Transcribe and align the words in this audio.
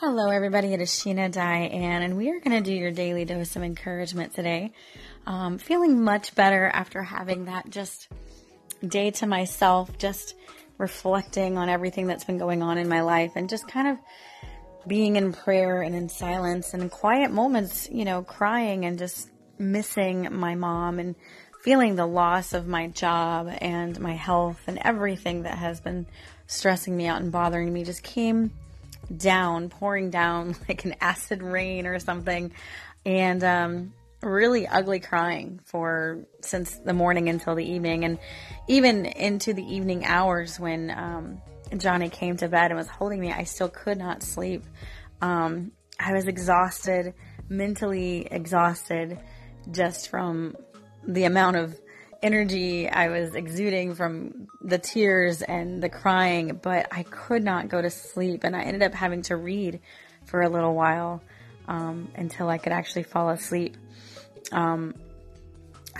Hello, 0.00 0.30
everybody. 0.30 0.72
It 0.72 0.80
is 0.80 0.88
Sheena 0.88 1.30
Diane, 1.30 2.00
and 2.00 2.16
we 2.16 2.30
are 2.30 2.40
going 2.40 2.56
to 2.56 2.62
do 2.62 2.74
your 2.74 2.90
daily 2.90 3.26
dose 3.26 3.54
of 3.54 3.62
encouragement 3.62 4.34
today. 4.34 4.72
Um, 5.26 5.58
feeling 5.58 6.02
much 6.02 6.34
better 6.34 6.68
after 6.68 7.02
having 7.02 7.44
that 7.44 7.68
just 7.68 8.08
day 8.82 9.10
to 9.10 9.26
myself, 9.26 9.98
just 9.98 10.36
reflecting 10.78 11.58
on 11.58 11.68
everything 11.68 12.06
that's 12.06 12.24
been 12.24 12.38
going 12.38 12.62
on 12.62 12.78
in 12.78 12.88
my 12.88 13.02
life, 13.02 13.32
and 13.34 13.46
just 13.46 13.68
kind 13.68 13.88
of 13.88 13.98
being 14.88 15.16
in 15.16 15.34
prayer 15.34 15.82
and 15.82 15.94
in 15.94 16.08
silence 16.08 16.72
and 16.72 16.90
quiet 16.90 17.30
moments, 17.30 17.86
you 17.92 18.06
know, 18.06 18.22
crying 18.22 18.86
and 18.86 18.98
just 18.98 19.28
missing 19.58 20.28
my 20.32 20.54
mom 20.54 20.98
and 20.98 21.14
feeling 21.62 21.96
the 21.96 22.06
loss 22.06 22.54
of 22.54 22.66
my 22.66 22.86
job 22.86 23.54
and 23.60 24.00
my 24.00 24.14
health 24.14 24.62
and 24.66 24.78
everything 24.80 25.42
that 25.42 25.58
has 25.58 25.78
been 25.78 26.06
stressing 26.46 26.96
me 26.96 27.06
out 27.06 27.20
and 27.20 27.30
bothering 27.30 27.70
me 27.70 27.84
just 27.84 28.02
came 28.02 28.50
down, 29.14 29.68
pouring 29.68 30.10
down 30.10 30.56
like 30.68 30.84
an 30.84 30.94
acid 31.00 31.42
rain 31.42 31.86
or 31.86 31.98
something, 31.98 32.52
and 33.04 33.42
um, 33.44 33.92
really 34.22 34.66
ugly 34.66 35.00
crying 35.00 35.60
for 35.64 36.24
since 36.42 36.74
the 36.76 36.92
morning 36.92 37.28
until 37.28 37.54
the 37.54 37.64
evening, 37.64 38.04
and 38.04 38.18
even 38.68 39.06
into 39.06 39.54
the 39.54 39.64
evening 39.64 40.04
hours 40.04 40.58
when 40.58 40.90
um, 40.90 41.40
Johnny 41.76 42.08
came 42.08 42.36
to 42.38 42.48
bed 42.48 42.70
and 42.70 42.76
was 42.76 42.88
holding 42.88 43.20
me, 43.20 43.32
I 43.32 43.44
still 43.44 43.68
could 43.68 43.98
not 43.98 44.22
sleep. 44.22 44.64
Um, 45.20 45.72
I 45.98 46.12
was 46.12 46.26
exhausted, 46.26 47.14
mentally 47.48 48.26
exhausted, 48.30 49.18
just 49.70 50.08
from 50.08 50.56
the 51.06 51.24
amount 51.24 51.56
of 51.56 51.78
energy 52.22 52.88
I 52.88 53.08
was 53.08 53.34
exuding 53.34 53.94
from 53.94 54.48
the 54.60 54.78
tears 54.78 55.42
and 55.42 55.82
the 55.82 55.88
crying, 55.88 56.60
but 56.62 56.88
I 56.90 57.02
could 57.04 57.42
not 57.42 57.68
go 57.68 57.80
to 57.80 57.90
sleep. 57.90 58.44
And 58.44 58.54
I 58.54 58.62
ended 58.62 58.82
up 58.82 58.94
having 58.94 59.22
to 59.22 59.36
read 59.36 59.80
for 60.26 60.42
a 60.42 60.48
little 60.48 60.74
while 60.74 61.22
um, 61.68 62.10
until 62.14 62.48
I 62.48 62.58
could 62.58 62.72
actually 62.72 63.04
fall 63.04 63.30
asleep. 63.30 63.76
Um, 64.52 64.94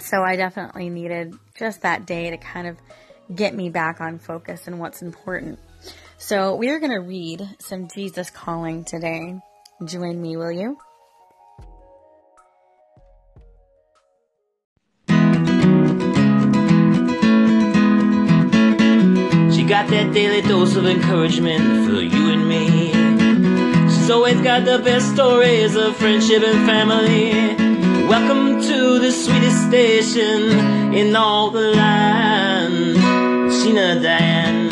so 0.00 0.22
I 0.22 0.36
definitely 0.36 0.88
needed 0.88 1.34
just 1.58 1.82
that 1.82 2.06
day 2.06 2.30
to 2.30 2.36
kind 2.36 2.66
of 2.66 2.76
get 3.34 3.54
me 3.54 3.70
back 3.70 4.00
on 4.00 4.18
focus 4.18 4.66
and 4.66 4.78
what's 4.78 5.02
important. 5.02 5.58
So 6.18 6.54
we 6.56 6.68
are 6.70 6.78
going 6.78 6.92
to 6.92 7.00
read 7.00 7.48
some 7.58 7.88
Jesus 7.88 8.30
calling 8.30 8.84
today. 8.84 9.40
Join 9.84 10.20
me, 10.20 10.36
will 10.36 10.52
you? 10.52 10.78
Got 19.80 19.88
that 19.88 20.12
daily 20.12 20.42
dose 20.42 20.76
of 20.76 20.84
encouragement 20.84 21.86
for 21.86 22.02
you 22.02 22.28
and 22.28 22.46
me. 22.46 22.92
She's 23.88 24.10
always 24.10 24.38
got 24.42 24.66
the 24.66 24.78
best 24.78 25.14
stories 25.14 25.74
of 25.74 25.96
friendship 25.96 26.42
and 26.42 26.66
family. 26.68 27.30
Welcome 28.06 28.60
to 28.60 28.98
the 28.98 29.10
sweetest 29.10 29.68
station 29.68 30.92
in 30.92 31.16
all 31.16 31.50
the 31.50 31.70
land, 31.70 32.96
Sheena 33.50 34.02
Diane. 34.02 34.68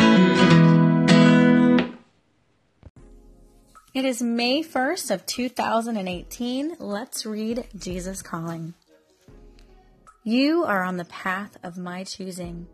It 3.94 4.04
is 4.04 4.20
May 4.20 4.62
1st 4.62 5.10
of 5.10 5.24
2018. 5.24 6.76
Let's 6.78 7.24
read 7.24 7.66
Jesus 7.78 8.20
Calling. 8.20 8.74
You 10.22 10.64
are 10.64 10.82
on 10.82 10.98
the 10.98 11.06
path 11.06 11.56
of 11.62 11.78
my 11.78 12.04
choosing. 12.04 12.66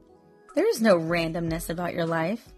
There 0.55 0.69
is 0.69 0.81
no 0.81 0.97
randomness 0.97 1.69
about 1.69 1.95
your 1.95 2.07
life. 2.07 2.53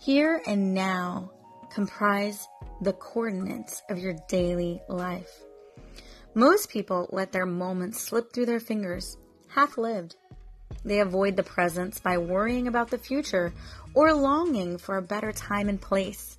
Here 0.00 0.42
and 0.46 0.74
now 0.74 1.30
comprise 1.72 2.48
the 2.80 2.92
coordinates 2.92 3.82
of 3.88 3.98
your 3.98 4.16
daily 4.28 4.82
life. 4.88 5.30
Most 6.34 6.70
people 6.70 7.08
let 7.12 7.30
their 7.30 7.46
moments 7.46 8.00
slip 8.00 8.32
through 8.32 8.46
their 8.46 8.58
fingers, 8.58 9.16
half 9.46 9.78
lived. 9.78 10.16
They 10.84 10.98
avoid 10.98 11.36
the 11.36 11.44
present 11.44 12.02
by 12.02 12.18
worrying 12.18 12.66
about 12.66 12.90
the 12.90 12.98
future 12.98 13.52
or 13.94 14.12
longing 14.12 14.76
for 14.76 14.96
a 14.96 15.02
better 15.02 15.30
time 15.30 15.68
and 15.68 15.80
place. 15.80 16.36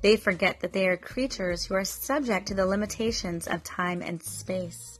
They 0.00 0.16
forget 0.16 0.60
that 0.60 0.72
they 0.72 0.88
are 0.88 0.96
creatures 0.96 1.64
who 1.64 1.74
are 1.74 1.84
subject 1.84 2.48
to 2.48 2.54
the 2.54 2.66
limitations 2.66 3.46
of 3.46 3.62
time 3.62 4.00
and 4.00 4.22
space. 4.22 4.98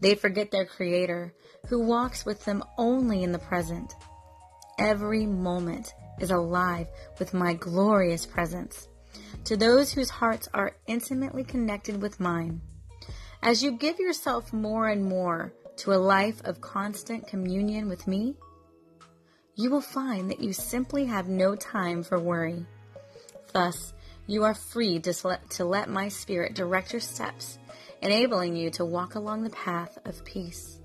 They 0.00 0.14
forget 0.14 0.50
their 0.50 0.66
Creator, 0.66 1.34
who 1.68 1.86
walks 1.86 2.24
with 2.24 2.44
them 2.44 2.62
only 2.78 3.22
in 3.22 3.32
the 3.32 3.38
present. 3.38 3.94
Every 4.78 5.26
moment 5.26 5.94
is 6.20 6.30
alive 6.30 6.88
with 7.18 7.34
my 7.34 7.54
glorious 7.54 8.26
presence. 8.26 8.88
To 9.44 9.56
those 9.56 9.92
whose 9.92 10.10
hearts 10.10 10.48
are 10.52 10.76
intimately 10.86 11.44
connected 11.44 12.02
with 12.02 12.20
mine, 12.20 12.60
as 13.42 13.62
you 13.62 13.72
give 13.72 13.98
yourself 13.98 14.52
more 14.52 14.88
and 14.88 15.04
more 15.04 15.52
to 15.76 15.92
a 15.92 15.96
life 15.96 16.42
of 16.44 16.60
constant 16.60 17.26
communion 17.26 17.88
with 17.88 18.06
me, 18.06 18.34
you 19.54 19.70
will 19.70 19.80
find 19.80 20.30
that 20.30 20.40
you 20.40 20.52
simply 20.52 21.06
have 21.06 21.28
no 21.28 21.54
time 21.54 22.02
for 22.02 22.18
worry. 22.18 22.66
Thus, 23.52 23.94
you 24.26 24.44
are 24.44 24.54
free 24.54 24.98
to 25.00 25.64
let, 25.64 25.88
my 25.88 26.08
spirit 26.08 26.54
direct 26.54 26.92
your 26.92 27.00
steps, 27.00 27.58
enabling 28.02 28.56
you 28.56 28.70
to 28.70 28.84
walk 28.84 29.14
along 29.14 29.42
the 29.42 29.50
path 29.50 29.98
of 30.04 30.24
peace. 30.24 30.80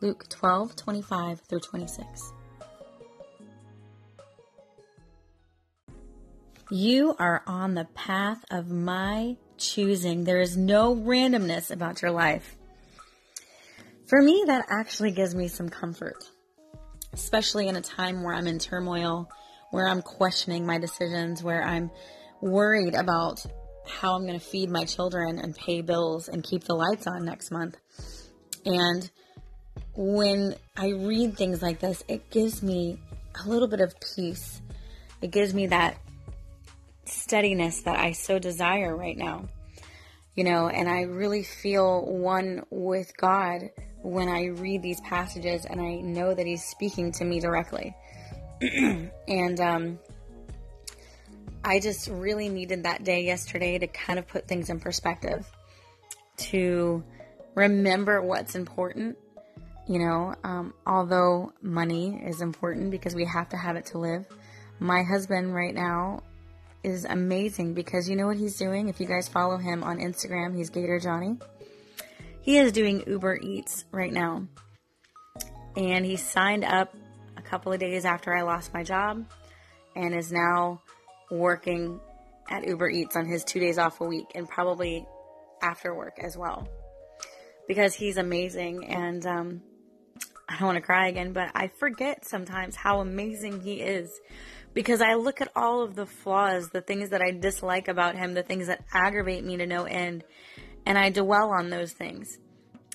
Luke 0.00 0.28
12, 0.28 0.76
25 0.76 1.40
through 1.40 1.60
26. 1.60 2.32
You 6.70 7.14
are 7.18 7.42
on 7.46 7.74
the 7.74 7.86
path 7.94 8.44
of 8.50 8.70
my 8.70 9.36
choosing. 9.56 10.24
There 10.24 10.40
is 10.40 10.56
no 10.56 10.96
randomness 10.96 11.70
about 11.70 12.02
your 12.02 12.10
life. 12.10 12.56
For 14.06 14.20
me, 14.20 14.44
that 14.46 14.66
actually 14.68 15.12
gives 15.12 15.34
me 15.34 15.48
some 15.48 15.68
comfort, 15.68 16.24
especially 17.12 17.68
in 17.68 17.76
a 17.76 17.80
time 17.80 18.22
where 18.22 18.34
I'm 18.34 18.46
in 18.46 18.58
turmoil, 18.58 19.28
where 19.70 19.88
I'm 19.88 20.02
questioning 20.02 20.66
my 20.66 20.78
decisions, 20.78 21.42
where 21.42 21.62
I'm 21.62 21.90
worried 22.40 22.94
about 22.94 23.44
how 23.88 24.14
I'm 24.14 24.26
going 24.26 24.38
to 24.38 24.44
feed 24.44 24.70
my 24.70 24.84
children 24.84 25.38
and 25.38 25.54
pay 25.54 25.80
bills 25.80 26.28
and 26.28 26.42
keep 26.42 26.64
the 26.64 26.74
lights 26.74 27.06
on 27.06 27.24
next 27.24 27.50
month. 27.50 27.76
And 28.64 29.08
when 29.94 30.54
I 30.76 30.90
read 30.90 31.36
things 31.36 31.62
like 31.62 31.80
this, 31.80 32.04
it 32.08 32.30
gives 32.30 32.62
me 32.62 32.98
a 33.44 33.48
little 33.48 33.68
bit 33.68 33.80
of 33.80 33.94
peace. 34.14 34.60
It 35.22 35.30
gives 35.30 35.54
me 35.54 35.68
that 35.68 35.96
steadiness 37.04 37.82
that 37.82 37.98
I 37.98 38.12
so 38.12 38.38
desire 38.38 38.96
right 38.96 39.16
now. 39.16 39.48
You 40.34 40.44
know, 40.44 40.68
and 40.68 40.88
I 40.88 41.02
really 41.02 41.42
feel 41.42 42.04
one 42.04 42.62
with 42.70 43.16
God 43.16 43.70
when 44.02 44.28
I 44.28 44.46
read 44.46 44.82
these 44.82 45.00
passages 45.00 45.64
and 45.64 45.80
I 45.80 45.96
know 45.96 46.34
that 46.34 46.46
He's 46.46 46.64
speaking 46.64 47.10
to 47.12 47.24
me 47.24 47.40
directly. 47.40 47.94
and 49.28 49.60
um, 49.60 49.98
I 51.66 51.80
just 51.80 52.06
really 52.06 52.48
needed 52.48 52.84
that 52.84 53.02
day 53.02 53.24
yesterday 53.24 53.76
to 53.76 53.88
kind 53.88 54.20
of 54.20 54.28
put 54.28 54.46
things 54.46 54.70
in 54.70 54.78
perspective, 54.78 55.44
to 56.36 57.02
remember 57.56 58.22
what's 58.22 58.54
important. 58.54 59.18
You 59.88 59.98
know, 59.98 60.34
um, 60.44 60.74
although 60.86 61.52
money 61.60 62.22
is 62.24 62.40
important 62.40 62.92
because 62.92 63.16
we 63.16 63.24
have 63.24 63.48
to 63.48 63.56
have 63.56 63.74
it 63.74 63.86
to 63.86 63.98
live, 63.98 64.26
my 64.78 65.02
husband 65.02 65.52
right 65.56 65.74
now 65.74 66.22
is 66.84 67.04
amazing 67.04 67.74
because 67.74 68.08
you 68.08 68.14
know 68.14 68.28
what 68.28 68.36
he's 68.36 68.56
doing? 68.56 68.88
If 68.88 69.00
you 69.00 69.06
guys 69.06 69.28
follow 69.28 69.56
him 69.56 69.82
on 69.82 69.98
Instagram, 69.98 70.56
he's 70.56 70.70
Gator 70.70 71.00
Johnny. 71.00 71.36
He 72.42 72.58
is 72.58 72.70
doing 72.70 73.02
Uber 73.08 73.40
Eats 73.42 73.86
right 73.90 74.12
now. 74.12 74.46
And 75.76 76.06
he 76.06 76.14
signed 76.14 76.64
up 76.64 76.94
a 77.36 77.42
couple 77.42 77.72
of 77.72 77.80
days 77.80 78.04
after 78.04 78.32
I 78.32 78.42
lost 78.42 78.72
my 78.72 78.84
job 78.84 79.24
and 79.96 80.14
is 80.14 80.30
now 80.30 80.82
working 81.30 82.00
at 82.48 82.66
Uber 82.66 82.88
Eats 82.90 83.16
on 83.16 83.26
his 83.26 83.44
two 83.44 83.60
days 83.60 83.78
off 83.78 84.00
a 84.00 84.04
week 84.04 84.26
and 84.34 84.48
probably 84.48 85.06
after 85.62 85.94
work 85.94 86.18
as 86.22 86.36
well. 86.36 86.68
Because 87.66 87.94
he's 87.94 88.16
amazing 88.16 88.86
and 88.86 89.26
um, 89.26 89.62
I 90.48 90.56
don't 90.58 90.66
want 90.66 90.76
to 90.76 90.82
cry 90.82 91.08
again, 91.08 91.32
but 91.32 91.50
I 91.54 91.68
forget 91.68 92.24
sometimes 92.24 92.76
how 92.76 93.00
amazing 93.00 93.60
he 93.60 93.80
is 93.80 94.20
because 94.74 95.00
I 95.00 95.14
look 95.14 95.40
at 95.40 95.50
all 95.56 95.82
of 95.82 95.96
the 95.96 96.06
flaws, 96.06 96.68
the 96.68 96.82
things 96.82 97.10
that 97.10 97.22
I 97.22 97.32
dislike 97.32 97.88
about 97.88 98.14
him, 98.14 98.34
the 98.34 98.42
things 98.42 98.68
that 98.68 98.84
aggravate 98.92 99.44
me 99.44 99.56
to 99.56 99.66
no 99.66 99.84
end, 99.84 100.22
and 100.84 100.96
I 100.96 101.10
dwell 101.10 101.50
on 101.50 101.70
those 101.70 101.92
things 101.92 102.38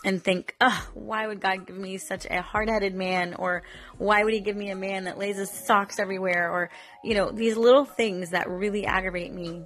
and 0.04 0.24
think, 0.24 0.56
ugh, 0.60 0.84
why 0.94 1.28
would 1.28 1.40
God 1.40 1.68
give 1.68 1.78
me 1.78 1.98
such 1.98 2.26
a 2.26 2.42
hard 2.42 2.70
headed 2.70 2.96
man? 2.96 3.36
Or 3.36 3.64
why 3.98 4.24
would 4.24 4.34
he 4.34 4.40
give 4.40 4.56
me 4.56 4.72
a 4.72 4.76
man 4.76 5.04
that 5.04 5.18
lays 5.18 5.38
his 5.38 5.52
socks 5.52 6.00
everywhere? 6.00 6.50
Or, 6.52 6.70
you 7.04 7.14
know, 7.14 7.32
these 7.32 7.56
little 7.56 7.86
things 7.86 8.32
that 8.32 8.50
really 8.50 8.86
aggravate 8.86 9.34
me 9.34 9.64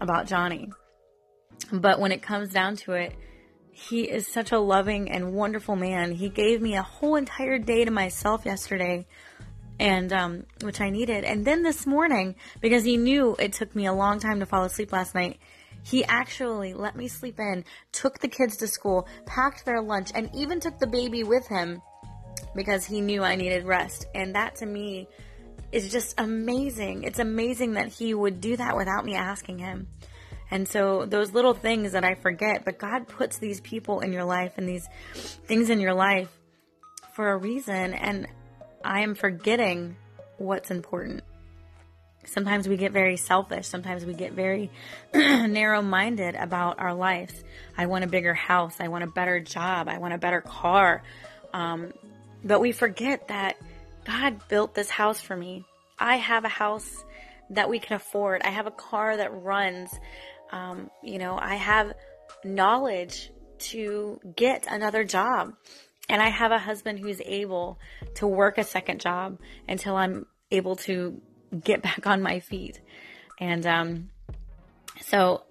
about 0.00 0.26
Johnny. 0.26 0.70
But 1.72 2.00
when 2.00 2.12
it 2.12 2.22
comes 2.22 2.50
down 2.50 2.76
to 2.76 2.92
it, 2.92 3.14
he 3.70 4.02
is 4.02 4.26
such 4.26 4.52
a 4.52 4.58
loving 4.58 5.10
and 5.10 5.34
wonderful 5.34 5.76
man. 5.76 6.12
He 6.12 6.28
gave 6.28 6.60
me 6.60 6.74
a 6.74 6.82
whole 6.82 7.16
entire 7.16 7.58
day 7.58 7.84
to 7.84 7.90
myself 7.90 8.44
yesterday 8.44 9.06
and 9.78 10.12
um, 10.12 10.46
which 10.62 10.80
I 10.80 10.90
needed. 10.90 11.24
And 11.24 11.44
then 11.44 11.62
this 11.62 11.86
morning, 11.86 12.34
because 12.60 12.84
he 12.84 12.96
knew 12.96 13.36
it 13.38 13.52
took 13.52 13.74
me 13.76 13.86
a 13.86 13.92
long 13.92 14.18
time 14.18 14.40
to 14.40 14.46
fall 14.46 14.64
asleep 14.64 14.92
last 14.92 15.14
night, 15.14 15.38
he 15.82 16.04
actually 16.04 16.74
let 16.74 16.96
me 16.96 17.08
sleep 17.08 17.38
in, 17.38 17.64
took 17.92 18.18
the 18.18 18.28
kids 18.28 18.56
to 18.58 18.66
school, 18.66 19.08
packed 19.26 19.64
their 19.64 19.80
lunch, 19.80 20.10
and 20.14 20.30
even 20.34 20.60
took 20.60 20.78
the 20.78 20.86
baby 20.86 21.22
with 21.22 21.46
him 21.46 21.82
because 22.54 22.84
he 22.84 23.00
knew 23.00 23.22
I 23.22 23.36
needed 23.36 23.64
rest. 23.64 24.06
And 24.14 24.34
that 24.34 24.56
to 24.56 24.66
me 24.66 25.08
is 25.72 25.90
just 25.90 26.18
amazing. 26.18 27.04
It's 27.04 27.18
amazing 27.18 27.74
that 27.74 27.88
he 27.88 28.14
would 28.14 28.40
do 28.40 28.56
that 28.56 28.76
without 28.76 29.04
me 29.04 29.14
asking 29.14 29.58
him. 29.58 29.88
And 30.50 30.66
so 30.66 31.04
those 31.04 31.32
little 31.32 31.54
things 31.54 31.92
that 31.92 32.04
I 32.04 32.14
forget, 32.14 32.64
but 32.64 32.78
God 32.78 33.06
puts 33.06 33.38
these 33.38 33.60
people 33.60 34.00
in 34.00 34.12
your 34.12 34.24
life 34.24 34.54
and 34.56 34.68
these 34.68 34.88
things 35.46 35.68
in 35.68 35.78
your 35.80 35.94
life 35.94 36.30
for 37.14 37.30
a 37.30 37.36
reason. 37.36 37.92
And 37.92 38.26
I 38.84 39.00
am 39.00 39.14
forgetting 39.14 39.96
what's 40.38 40.70
important. 40.70 41.22
Sometimes 42.28 42.68
we 42.68 42.76
get 42.76 42.92
very 42.92 43.16
selfish. 43.16 43.66
Sometimes 43.66 44.04
we 44.04 44.14
get 44.14 44.32
very 44.32 44.70
narrow 45.14 45.82
minded 45.82 46.34
about 46.34 46.78
our 46.78 46.94
lives. 46.94 47.42
I 47.76 47.86
want 47.86 48.04
a 48.04 48.06
bigger 48.06 48.34
house. 48.34 48.76
I 48.80 48.88
want 48.88 49.04
a 49.04 49.08
better 49.08 49.40
job. 49.40 49.88
I 49.88 49.98
want 49.98 50.14
a 50.14 50.18
better 50.18 50.40
car. 50.40 51.02
Um, 51.52 51.92
but 52.44 52.60
we 52.60 52.72
forget 52.72 53.28
that 53.28 53.56
God 54.04 54.46
built 54.48 54.74
this 54.74 54.90
house 54.90 55.20
for 55.20 55.36
me. 55.36 55.64
I 55.98 56.16
have 56.16 56.44
a 56.44 56.48
house 56.48 57.04
that 57.50 57.68
we 57.68 57.78
can 57.78 57.96
afford. 57.96 58.42
I 58.42 58.50
have 58.50 58.66
a 58.66 58.70
car 58.70 59.16
that 59.16 59.42
runs. 59.42 59.90
Um, 60.52 60.90
you 61.02 61.18
know, 61.18 61.38
I 61.40 61.54
have 61.56 61.94
knowledge 62.44 63.30
to 63.58 64.20
get 64.36 64.66
another 64.70 65.04
job. 65.04 65.54
And 66.08 66.22
I 66.22 66.28
have 66.28 66.52
a 66.52 66.58
husband 66.58 66.98
who's 66.98 67.20
able 67.24 67.78
to 68.14 68.26
work 68.26 68.56
a 68.56 68.64
second 68.64 69.00
job 69.00 69.38
until 69.68 69.96
I'm 69.96 70.26
able 70.50 70.76
to 70.76 71.20
get 71.62 71.82
back 71.88 72.06
on 72.06 72.22
my 72.22 72.40
feet. 72.40 72.80
And 73.40 73.66
um, 73.66 74.10
so 75.00 75.44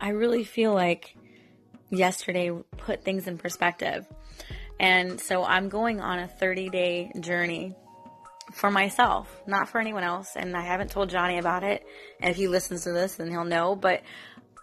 I 0.00 0.10
really 0.10 0.44
feel 0.44 0.72
like 0.72 1.14
yesterday 1.90 2.50
put 2.76 3.04
things 3.04 3.26
in 3.26 3.38
perspective. 3.38 4.06
And 4.80 5.20
so 5.20 5.44
I'm 5.44 5.68
going 5.68 6.00
on 6.00 6.20
a 6.20 6.28
30 6.28 6.68
day 6.70 7.12
journey 7.20 7.74
for 8.52 8.70
myself, 8.70 9.28
not 9.46 9.68
for 9.68 9.80
anyone 9.80 10.04
else. 10.04 10.36
And 10.36 10.56
I 10.56 10.62
haven't 10.62 10.90
told 10.90 11.10
Johnny 11.10 11.38
about 11.38 11.64
it. 11.64 11.84
And 12.20 12.30
if 12.30 12.36
he 12.36 12.48
listens 12.48 12.84
to 12.84 12.92
this, 12.92 13.16
then 13.16 13.30
he'll 13.30 13.44
know. 13.44 13.74
But 13.74 14.02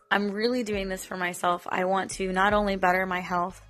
I'm 0.09 0.31
really 0.31 0.63
doing 0.63 0.87
this 0.87 1.03
for 1.03 1.17
myself. 1.17 1.67
I 1.69 1.85
want 1.85 2.11
to 2.11 2.31
not 2.31 2.53
only 2.53 2.77
better 2.77 3.05
my 3.05 3.19
health, 3.19 3.61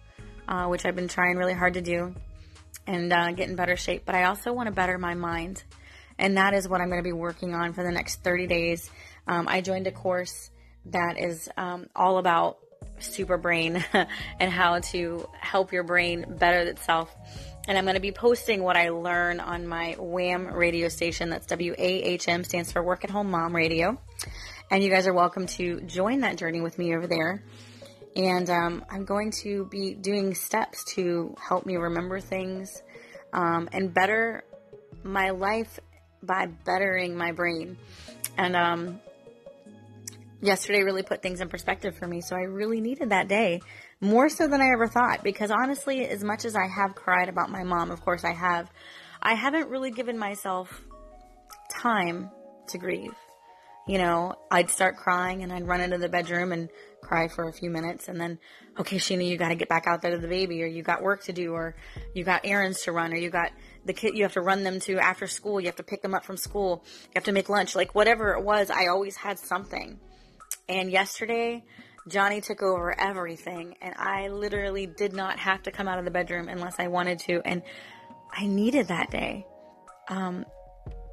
uh, 0.47 0.67
which 0.67 0.85
I've 0.85 0.95
been 0.95 1.07
trying 1.07 1.37
really 1.37 1.53
hard 1.53 1.73
to 1.73 1.81
do 1.81 2.13
and 2.87 3.11
uh, 3.11 3.31
get 3.31 3.49
in 3.49 3.55
better 3.55 3.75
shape, 3.75 4.03
but 4.05 4.15
I 4.15 4.25
also 4.25 4.53
want 4.53 4.67
to 4.67 4.71
better 4.71 4.97
my 4.97 5.15
mind. 5.15 5.63
And 6.17 6.37
that 6.37 6.53
is 6.53 6.67
what 6.67 6.81
I'm 6.81 6.89
going 6.89 7.01
to 7.01 7.07
be 7.07 7.13
working 7.13 7.53
on 7.53 7.73
for 7.73 7.83
the 7.83 7.91
next 7.91 8.23
30 8.23 8.47
days. 8.47 8.89
Um, 9.27 9.47
I 9.47 9.61
joined 9.61 9.87
a 9.87 9.91
course 9.91 10.49
that 10.85 11.19
is 11.19 11.49
um, 11.57 11.87
all 11.95 12.17
about 12.17 12.59
super 12.99 13.37
brain 13.37 13.83
and 14.39 14.51
how 14.51 14.79
to 14.79 15.27
help 15.39 15.73
your 15.73 15.83
brain 15.83 16.25
better 16.39 16.69
itself. 16.69 17.13
And 17.67 17.77
I'm 17.77 17.85
going 17.85 17.95
to 17.95 18.01
be 18.01 18.11
posting 18.11 18.63
what 18.63 18.77
I 18.77 18.89
learn 18.89 19.39
on 19.39 19.67
my 19.67 19.95
WHAM 19.97 20.53
radio 20.53 20.87
station. 20.87 21.29
That's 21.29 21.47
W 21.47 21.73
A 21.77 22.03
H 22.03 22.27
M, 22.27 22.43
stands 22.43 22.71
for 22.71 22.83
Work 22.83 23.03
at 23.03 23.09
Home 23.09 23.31
Mom 23.31 23.55
Radio. 23.55 23.99
And 24.69 24.83
you 24.83 24.89
guys 24.89 25.07
are 25.07 25.13
welcome 25.13 25.47
to 25.47 25.81
join 25.81 26.21
that 26.21 26.37
journey 26.37 26.61
with 26.61 26.77
me 26.77 26.95
over 26.95 27.07
there. 27.07 27.43
And 28.15 28.49
um, 28.49 28.85
I'm 28.89 29.03
going 29.03 29.31
to 29.43 29.65
be 29.65 29.93
doing 29.93 30.35
steps 30.35 30.83
to 30.95 31.35
help 31.39 31.65
me 31.65 31.75
remember 31.75 32.19
things 32.19 32.81
um, 33.33 33.67
and 33.73 33.93
better 33.93 34.43
my 35.03 35.31
life 35.31 35.79
by 36.25 36.47
bettering 36.65 37.15
my 37.15 37.31
brain. 37.31 37.77
And 38.37 38.55
um, 38.55 38.99
yesterday 40.41 40.83
really 40.83 41.03
put 41.03 41.21
things 41.21 41.41
in 41.41 41.49
perspective 41.49 41.95
for 41.97 42.07
me. 42.07 42.21
So 42.21 42.35
I 42.35 42.41
really 42.41 42.81
needed 42.81 43.09
that 43.09 43.27
day 43.27 43.61
more 44.01 44.29
so 44.29 44.47
than 44.47 44.61
I 44.61 44.71
ever 44.73 44.87
thought. 44.87 45.23
Because 45.23 45.51
honestly, 45.51 46.05
as 46.07 46.23
much 46.23 46.45
as 46.45 46.55
I 46.55 46.67
have 46.67 46.95
cried 46.95 47.29
about 47.29 47.49
my 47.49 47.63
mom, 47.63 47.91
of 47.91 48.01
course 48.01 48.23
I 48.23 48.33
have, 48.33 48.69
I 49.21 49.33
haven't 49.33 49.69
really 49.69 49.91
given 49.91 50.17
myself 50.17 50.81
time 51.69 52.29
to 52.67 52.77
grieve. 52.77 53.13
You 53.87 53.99
know, 53.99 54.35
I'd 54.49 54.71
start 54.71 54.97
crying 54.97 55.43
and 55.43 55.53
I'd 55.53 55.67
run 55.67 55.79
into 55.79 55.99
the 55.99 56.09
bedroom 56.09 56.51
and 56.51 56.69
cry 57.01 57.27
for 57.27 57.47
a 57.47 57.53
few 57.53 57.69
minutes 57.69 58.07
and 58.07 58.19
then, 58.19 58.39
okay, 58.79 58.97
Sheena, 58.97 59.27
you 59.27 59.37
got 59.37 59.49
to 59.49 59.55
get 59.55 59.69
back 59.69 59.85
out 59.85 60.01
there 60.01 60.11
to 60.11 60.17
the 60.17 60.27
baby 60.27 60.63
or 60.63 60.65
you 60.65 60.81
got 60.81 61.03
work 61.03 61.23
to 61.25 61.33
do 61.33 61.53
or 61.53 61.75
you 62.15 62.23
got 62.23 62.41
errands 62.43 62.81
to 62.83 62.91
run 62.91 63.13
or 63.13 63.17
you 63.17 63.29
got 63.29 63.51
the 63.85 63.93
kid 63.93 64.17
you 64.17 64.23
have 64.23 64.33
to 64.33 64.41
run 64.41 64.63
them 64.63 64.79
to 64.81 64.97
after 64.97 65.27
school. 65.27 65.59
You 65.59 65.67
have 65.67 65.75
to 65.75 65.83
pick 65.83 66.01
them 66.01 66.15
up 66.15 66.25
from 66.25 66.35
school. 66.35 66.83
You 66.85 67.11
have 67.15 67.25
to 67.25 67.31
make 67.31 67.47
lunch. 67.47 67.75
Like 67.75 67.93
whatever 67.93 68.33
it 68.33 68.43
was, 68.43 68.71
I 68.71 68.87
always 68.87 69.15
had 69.15 69.37
something. 69.37 69.99
And 70.67 70.89
yesterday, 70.89 71.63
Johnny 72.07 72.41
took 72.41 72.63
over 72.63 72.99
everything 72.99 73.75
and 73.81 73.93
I 73.97 74.29
literally 74.29 74.87
did 74.87 75.13
not 75.13 75.37
have 75.37 75.61
to 75.63 75.71
come 75.71 75.87
out 75.87 75.99
of 75.99 76.05
the 76.05 76.11
bedroom 76.11 76.49
unless 76.49 76.79
I 76.79 76.87
wanted 76.87 77.19
to. 77.19 77.41
And 77.45 77.61
I 78.31 78.47
needed 78.47 78.87
that 78.87 79.11
day. 79.11 79.45
Um, 80.09 80.45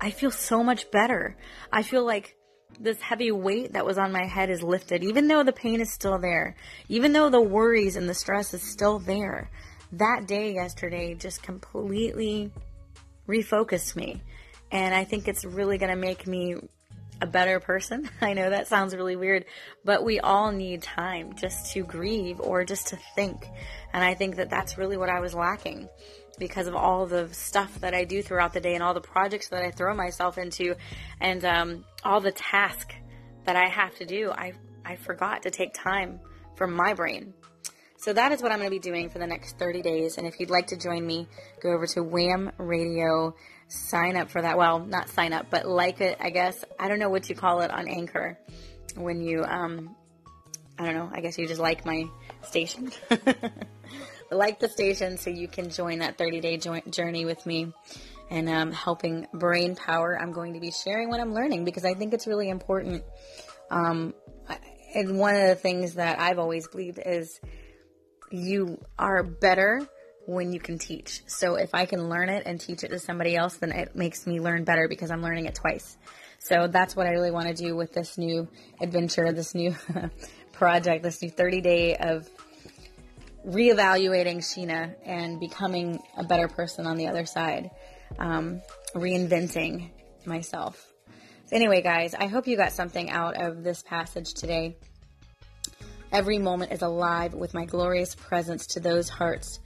I 0.00 0.10
feel 0.10 0.30
so 0.30 0.64
much 0.64 0.90
better. 0.90 1.36
I 1.70 1.82
feel 1.82 2.04
like 2.04 2.36
this 2.80 3.00
heavy 3.00 3.30
weight 3.30 3.72
that 3.72 3.86
was 3.86 3.98
on 3.98 4.12
my 4.12 4.26
head 4.26 4.50
is 4.50 4.62
lifted, 4.62 5.04
even 5.04 5.28
though 5.28 5.42
the 5.42 5.52
pain 5.52 5.80
is 5.80 5.92
still 5.92 6.18
there, 6.18 6.56
even 6.88 7.12
though 7.12 7.30
the 7.30 7.40
worries 7.40 7.96
and 7.96 8.08
the 8.08 8.14
stress 8.14 8.54
is 8.54 8.62
still 8.62 8.98
there. 8.98 9.50
That 9.92 10.26
day 10.26 10.54
yesterday 10.54 11.14
just 11.14 11.42
completely 11.42 12.50
refocused 13.28 13.96
me. 13.96 14.22
And 14.70 14.94
I 14.94 15.04
think 15.04 15.28
it's 15.28 15.44
really 15.44 15.78
going 15.78 15.90
to 15.90 15.96
make 15.96 16.26
me 16.26 16.56
a 17.20 17.26
better 17.26 17.60
person. 17.60 18.08
I 18.20 18.32
know 18.32 18.50
that 18.50 18.68
sounds 18.68 18.94
really 18.94 19.16
weird, 19.16 19.44
but 19.84 20.04
we 20.04 20.18
all 20.18 20.50
need 20.50 20.82
time 20.82 21.34
just 21.34 21.72
to 21.72 21.84
grieve 21.84 22.40
or 22.40 22.64
just 22.64 22.88
to 22.88 22.98
think. 23.14 23.46
And 23.92 24.02
I 24.02 24.14
think 24.14 24.36
that 24.36 24.50
that's 24.50 24.78
really 24.78 24.96
what 24.96 25.10
I 25.10 25.20
was 25.20 25.34
lacking 25.34 25.88
because 26.38 26.66
of 26.66 26.74
all 26.74 27.06
the 27.06 27.32
stuff 27.32 27.80
that 27.80 27.94
I 27.94 28.04
do 28.04 28.22
throughout 28.22 28.52
the 28.52 28.60
day 28.60 28.74
and 28.74 28.82
all 28.82 28.94
the 28.94 29.00
projects 29.00 29.48
that 29.48 29.62
I 29.62 29.70
throw 29.70 29.94
myself 29.94 30.38
into 30.38 30.74
and 31.20 31.44
um, 31.44 31.84
all 32.04 32.20
the 32.20 32.32
tasks 32.32 32.94
that 33.44 33.56
I 33.56 33.68
have 33.68 33.94
to 33.96 34.06
do. 34.06 34.30
I, 34.30 34.52
I 34.84 34.96
forgot 34.96 35.42
to 35.42 35.50
take 35.50 35.74
time 35.74 36.20
for 36.56 36.66
my 36.66 36.94
brain. 36.94 37.34
So 37.98 38.12
that 38.12 38.32
is 38.32 38.42
what 38.42 38.50
I'm 38.50 38.58
going 38.58 38.68
to 38.68 38.74
be 38.74 38.80
doing 38.80 39.10
for 39.10 39.20
the 39.20 39.26
next 39.26 39.58
30 39.58 39.80
days. 39.82 40.18
And 40.18 40.26
if 40.26 40.40
you'd 40.40 40.50
like 40.50 40.68
to 40.68 40.76
join 40.76 41.06
me, 41.06 41.28
go 41.62 41.70
over 41.70 41.86
to 41.86 42.02
Wham 42.02 42.50
Radio, 42.58 43.34
sign 43.68 44.16
up 44.16 44.28
for 44.28 44.42
that. 44.42 44.58
Well, 44.58 44.80
not 44.80 45.08
sign 45.08 45.32
up, 45.32 45.46
but 45.50 45.66
like 45.66 46.00
it, 46.00 46.18
I 46.20 46.30
guess. 46.30 46.64
I 46.80 46.88
don't 46.88 46.98
know 46.98 47.10
what 47.10 47.28
you 47.28 47.36
call 47.36 47.60
it 47.60 47.70
on 47.70 47.86
Anchor 47.86 48.38
when 48.96 49.20
you, 49.20 49.44
um, 49.44 49.94
I 50.78 50.86
don't 50.86 50.94
know, 50.94 51.10
I 51.12 51.20
guess 51.20 51.38
you 51.38 51.46
just 51.46 51.60
like 51.60 51.86
my 51.86 52.06
station. 52.42 52.90
like 54.32 54.58
the 54.58 54.68
station 54.68 55.18
so 55.18 55.30
you 55.30 55.48
can 55.48 55.70
join 55.70 55.98
that 56.00 56.18
30 56.18 56.40
day 56.40 56.56
journey 56.56 57.24
with 57.24 57.44
me 57.46 57.72
and 58.30 58.48
um, 58.48 58.72
helping 58.72 59.26
brain 59.34 59.76
power. 59.76 60.18
I'm 60.18 60.32
going 60.32 60.54
to 60.54 60.60
be 60.60 60.70
sharing 60.70 61.10
what 61.10 61.20
I'm 61.20 61.34
learning 61.34 61.64
because 61.64 61.84
I 61.84 61.94
think 61.94 62.14
it's 62.14 62.26
really 62.26 62.48
important. 62.48 63.04
Um, 63.70 64.14
and 64.94 65.18
one 65.18 65.34
of 65.34 65.48
the 65.48 65.54
things 65.54 65.94
that 65.94 66.18
I've 66.18 66.38
always 66.38 66.68
believed 66.68 66.98
is 67.04 67.40
you 68.30 68.78
are 68.98 69.22
better 69.22 69.86
when 70.26 70.52
you 70.52 70.60
can 70.60 70.78
teach. 70.78 71.22
So 71.26 71.56
if 71.56 71.74
I 71.74 71.86
can 71.86 72.08
learn 72.08 72.28
it 72.28 72.44
and 72.46 72.60
teach 72.60 72.84
it 72.84 72.88
to 72.88 72.98
somebody 72.98 73.36
else, 73.36 73.56
then 73.56 73.72
it 73.72 73.96
makes 73.96 74.26
me 74.26 74.40
learn 74.40 74.64
better 74.64 74.88
because 74.88 75.10
I'm 75.10 75.22
learning 75.22 75.46
it 75.46 75.54
twice. 75.54 75.96
So 76.38 76.68
that's 76.68 76.96
what 76.96 77.06
I 77.06 77.10
really 77.10 77.30
want 77.30 77.48
to 77.48 77.54
do 77.54 77.76
with 77.76 77.92
this 77.92 78.18
new 78.18 78.48
adventure, 78.80 79.32
this 79.32 79.54
new 79.54 79.74
project, 80.52 81.02
this 81.02 81.22
new 81.22 81.30
30 81.30 81.60
day 81.60 81.96
of 81.96 82.28
reevaluating 83.46 84.38
Sheena 84.38 84.94
and 85.04 85.40
becoming 85.40 86.00
a 86.16 86.24
better 86.24 86.48
person 86.48 86.86
on 86.86 86.96
the 86.96 87.08
other 87.08 87.26
side, 87.26 87.70
um, 88.18 88.62
reinventing 88.94 89.90
myself. 90.24 90.92
So, 91.46 91.56
anyway, 91.56 91.82
guys, 91.82 92.14
I 92.14 92.26
hope 92.26 92.46
you 92.46 92.56
got 92.56 92.72
something 92.72 93.10
out 93.10 93.40
of 93.40 93.62
this 93.62 93.82
passage 93.82 94.34
today. 94.34 94.76
Every 96.12 96.38
moment 96.38 96.72
is 96.72 96.82
alive 96.82 97.34
with 97.34 97.54
my 97.54 97.64
glorious 97.64 98.14
presence 98.14 98.66
to 98.68 98.80
those 98.80 99.08
hearts 99.08 99.60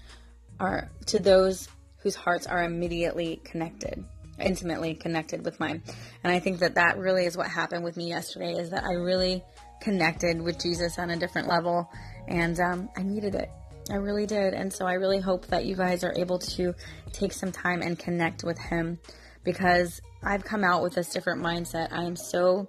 are 0.60 0.90
to 1.06 1.18
those 1.18 1.68
whose 1.98 2.14
hearts 2.14 2.46
are 2.46 2.62
immediately 2.62 3.40
connected 3.44 4.04
intimately 4.38 4.94
connected 4.94 5.44
with 5.44 5.58
mine 5.58 5.82
and 6.22 6.32
i 6.32 6.38
think 6.38 6.58
that 6.58 6.74
that 6.74 6.98
really 6.98 7.24
is 7.24 7.36
what 7.36 7.46
happened 7.46 7.82
with 7.82 7.96
me 7.96 8.08
yesterday 8.08 8.52
is 8.52 8.70
that 8.70 8.84
i 8.84 8.92
really 8.92 9.42
connected 9.80 10.40
with 10.40 10.58
jesus 10.58 10.98
on 10.98 11.10
a 11.10 11.16
different 11.16 11.48
level 11.48 11.90
and 12.28 12.60
um, 12.60 12.88
i 12.96 13.02
needed 13.02 13.34
it 13.34 13.50
I 13.90 13.96
really 13.96 14.26
did. 14.26 14.54
And 14.54 14.72
so 14.72 14.86
I 14.86 14.94
really 14.94 15.20
hope 15.20 15.46
that 15.46 15.64
you 15.64 15.76
guys 15.76 16.02
are 16.02 16.14
able 16.16 16.38
to 16.40 16.74
take 17.12 17.32
some 17.32 17.52
time 17.52 17.82
and 17.82 17.98
connect 17.98 18.44
with 18.44 18.58
him 18.58 18.98
because 19.44 20.00
I've 20.22 20.44
come 20.44 20.64
out 20.64 20.82
with 20.82 20.94
this 20.94 21.10
different 21.10 21.42
mindset. 21.42 21.92
I 21.92 22.02
am 22.04 22.16
so 22.16 22.68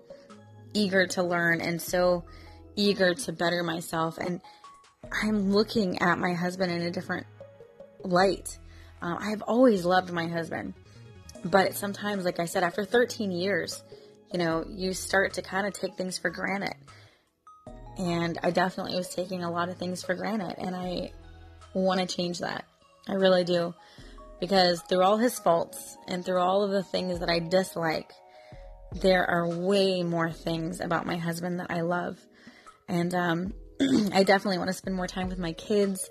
eager 0.74 1.08
to 1.08 1.24
learn 1.24 1.62
and 1.62 1.82
so 1.82 2.24
eager 2.76 3.16
to 3.16 3.32
better 3.32 3.64
myself. 3.64 4.18
And 4.20 4.42
I'm 5.24 5.52
looking 5.52 6.00
at 6.02 6.20
my 6.20 6.34
husband 6.34 6.72
in 6.72 6.82
a 6.82 6.92
different 6.92 7.26
light. 8.04 8.58
Uh, 9.02 9.16
I 9.20 9.30
have 9.30 9.42
always 9.42 9.86
loved 9.86 10.12
my 10.12 10.28
husband, 10.28 10.74
But 11.46 11.76
sometimes, 11.76 12.26
like 12.26 12.40
I 12.40 12.46
said, 12.46 12.64
after 12.64 12.84
13 12.84 13.32
years, 13.32 13.84
you 14.34 14.40
know, 14.40 14.66
you 14.68 14.94
start 14.94 15.34
to 15.34 15.42
kind 15.42 15.66
of 15.68 15.74
take 15.74 15.96
things 15.96 16.18
for 16.18 16.30
granted. 16.30 16.74
And 17.98 18.38
I 18.44 18.51
definitely 18.51 18.96
was 18.96 19.10
taking 19.10 19.44
a 19.44 19.51
lot 19.51 19.70
of 19.70 19.77
things 19.77 20.04
for 20.04 20.13
granted. 20.13 20.56
And 20.58 20.75
I 20.75 21.12
want 21.74 22.00
to 22.00 22.06
change 22.06 22.39
that. 22.39 22.66
I 23.08 23.13
really 23.13 23.44
do. 23.44 23.74
Because 24.39 24.82
through 24.82 25.01
all 25.01 25.18
his 25.18 25.39
faults 25.39 25.98
and 26.08 26.24
through 26.24 26.39
all 26.39 26.63
of 26.63 26.72
the 26.72 26.84
things 26.84 27.20
that 27.20 27.30
I 27.30 27.39
dislike, 27.39 28.12
there 28.94 29.27
are 29.30 29.48
way 29.48 30.04
more 30.04 30.32
things 30.32 30.80
about 30.80 31.06
my 31.06 31.18
husband 31.18 31.60
that 31.60 31.72
I 31.72 31.82
love. 31.82 32.20
And 32.88 33.13
um, 33.16 33.54
I 34.13 34.24
definitely 34.24 34.60
want 34.60 34.70
to 34.70 34.74
spend 34.74 34.96
more 34.96 35.08
time 35.08 35.30
with 35.30 35.39
my 35.39 35.54
kids 35.54 36.10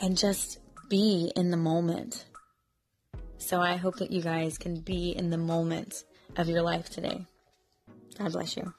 and 0.00 0.16
just 0.16 0.58
be 0.88 1.32
in 1.36 1.50
the 1.50 1.56
moment. 1.56 2.24
So 3.38 3.60
I 3.60 3.76
hope 3.76 3.96
that 3.96 4.10
you 4.10 4.20
guys 4.20 4.58
can 4.58 4.80
be 4.80 5.10
in 5.16 5.30
the 5.30 5.38
moment 5.38 6.04
of 6.36 6.48
your 6.48 6.62
life 6.62 6.90
today. 6.90 7.24
God 8.18 8.32
bless 8.32 8.56
you. 8.56 8.74